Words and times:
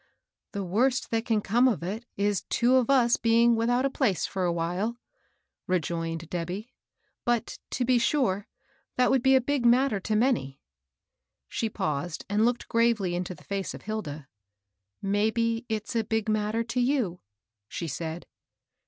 "The 0.53 0.63
worst 0.63 1.11
that 1.11 1.25
can 1.27 1.41
come 1.41 1.67
of 1.67 1.83
it 1.83 2.07
is 2.17 2.41
two 2.49 2.77
of 2.77 2.89
us 2.89 3.17
being 3.17 3.55
without 3.55 3.85
a 3.85 3.89
place 3.91 4.25
for 4.25 4.45
a 4.45 4.51
while," 4.51 4.97
rejoined 5.67 6.27
Debby." 6.27 6.73
But, 7.23 7.59
to 7.69 7.85
be 7.85 7.99
sure, 7.99 8.47
that 8.95 9.11
would 9.11 9.21
be 9.21 9.35
a 9.35 9.39
big 9.39 9.63
matter 9.63 9.99
to 9.99 10.15
many." 10.15 10.59
She 11.47 11.69
paused 11.69 12.25
and 12.29 12.43
looked 12.45 12.67
gravely 12.67 13.13
into 13.13 13.35
the 13.35 13.43
fiwe 13.43 13.75
of 13.75 13.83
Hilda." 13.83 14.27
Maybe 15.19 15.67
it's 15.69 15.95
a 15.95 16.03
big 16.03 16.27
matter 16.27 16.63
to 16.63 16.79
you," 16.79 17.21
she 17.67 17.87
said. 17.87 18.25